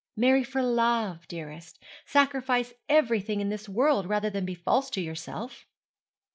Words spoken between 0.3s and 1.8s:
for love, dearest.